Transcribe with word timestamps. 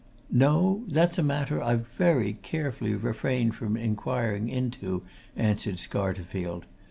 "No 0.33 0.83
that's 0.87 1.19
a 1.19 1.23
matter 1.23 1.61
I've 1.61 1.85
very 1.89 2.33
carefully 2.41 2.95
refrained 2.95 3.53
from 3.53 3.77
inquiring 3.77 4.49
into," 4.49 5.03
answered 5.35 5.75
Scarterfield. 5.75 6.63